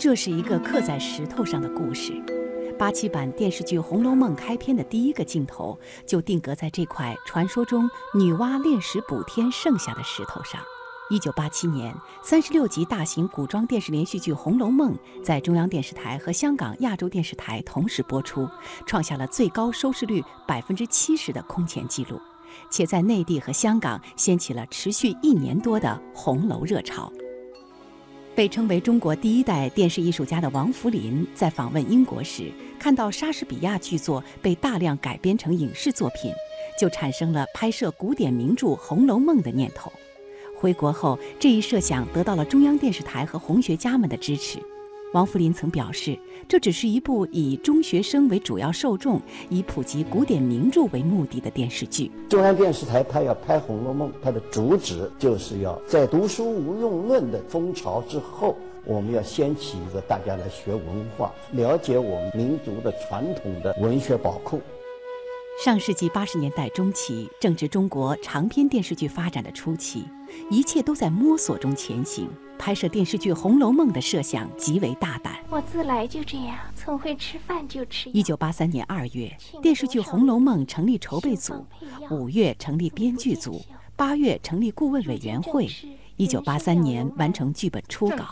[0.00, 2.14] 这是一个刻在石头上的故事。
[2.78, 10.58] 八七版电视剧《红楼梦》开篇的第一个镜头就定格在这块传说中女娲炼石补天剩下的石头上。
[11.10, 18.48] 一九八七年，三十六集大型古装电视连续剧《红楼梦》在中央电视台和香港亚洲电视台同时播出，
[18.86, 22.18] 创下了最高收视率百分之七十的空前纪录，
[22.70, 27.12] 且在内地和香港掀起了持续一年多的红楼热潮。
[28.34, 36.32] 被称为中国第一代电视艺术家的王扶林在访问英国时，看到莎士比亚剧作被大量改编成影视作品，
[36.78, 39.92] 就产生了拍摄古典名著《红楼梦》的念头。
[40.56, 44.58] 回国后，这一设想得到了中央电视台和红学家们的支持。
[45.12, 52.08] 王扶林曾表示，这只是一部以中学生为主要受众、以普及古典名著为目的的电视剧。
[52.28, 60.84] 中央电视台它要拍《红楼梦》，它的主旨就是要在读书无用论的风潮之后，我们要掀起一个大家来学文
[61.18, 64.60] 化、了解我们民族的传统的文学宝库。
[65.64, 70.04] 上世纪八十年代中期，正值中国长篇电视剧发展的初期，
[70.50, 72.28] 一切都在摸索中前行。
[72.60, 75.34] 拍摄电视剧《红楼梦》的设想极为大胆。
[75.48, 78.10] 我自来就这样，从会吃饭就吃。
[78.10, 81.64] 一九八三年二月，电视剧《红楼梦》成立筹备组，
[82.10, 83.62] 五月成立编剧组，
[83.96, 85.70] 八月成立顾问委员会，
[86.16, 88.26] 一九八三年完成剧本初稿。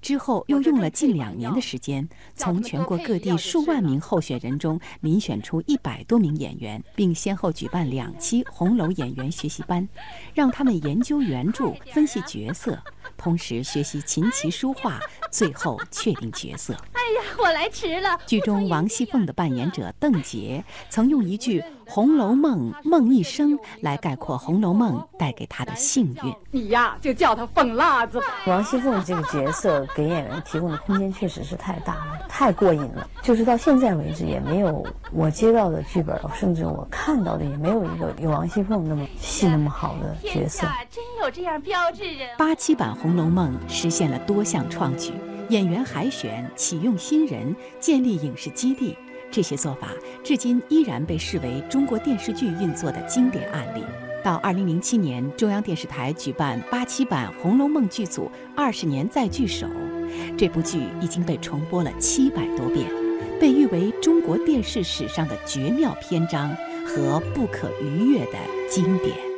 [0.00, 9.88] 之后又用了近两年的时间，从全国各地数万名候选人中遴选出一百多名演员，并先后举办两期红楼演员学习班，
[10.34, 12.78] 让他们研究原著、分析角色，
[13.16, 16.76] 同时学习琴棋书画，最后确定角色。
[17.02, 18.16] 哎呀，我来迟了。
[18.26, 21.62] 剧中王熙凤的扮演者邓婕曾用一句。
[21.94, 26.34] 《红楼梦》梦一生来概括《红楼梦》带给她的幸运。
[26.50, 28.18] 你呀，就叫她凤辣子。
[28.46, 33.06] 王熙凤这个角色给演员提供的空间确实是太大了，太过瘾了。
[33.20, 40.66] 就是到现在为止，也没有我接到的剧本，甚至我看到的也没有一个有王熙凤那么戏那么好的角色。
[40.88, 42.30] 真有这样标志人。
[42.38, 45.12] 八七版《红楼梦》实现了多项创举，
[45.52, 48.96] 演员海选、启用新人、建立影视基地。
[49.30, 49.88] 这些做法
[50.24, 53.84] 至今依然被视为中国电视剧运作的经典案例。
[54.24, 59.66] 到二零零七年，中央电视台举办八七版《红楼梦》剧组二十年再聚首，
[60.38, 62.90] 这部剧已经被重播了七百多遍，
[63.38, 68.38] 被誉为中国电视史上的绝妙篇章和不可逾越的
[68.70, 69.31] 经典。